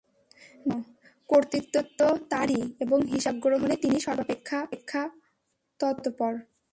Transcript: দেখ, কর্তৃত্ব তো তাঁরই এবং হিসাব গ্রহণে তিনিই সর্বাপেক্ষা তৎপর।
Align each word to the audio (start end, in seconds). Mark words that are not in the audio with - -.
দেখ, 0.65 0.83
কর্তৃত্ব 1.29 1.75
তো 1.99 2.07
তাঁরই 2.29 2.61
এবং 2.79 2.99
হিসাব 3.13 3.35
গ্রহণে 3.39 3.75
তিনিই 3.81 4.05
সর্বাপেক্ষা 4.07 4.59
তৎপর। 5.79 6.33